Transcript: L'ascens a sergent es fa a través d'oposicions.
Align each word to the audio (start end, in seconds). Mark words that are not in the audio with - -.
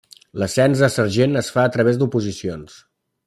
L'ascens 0.43 0.81
a 0.87 0.89
sergent 0.93 1.41
es 1.43 1.51
fa 1.57 1.67
a 1.69 1.73
través 1.77 2.01
d'oposicions. 2.01 2.81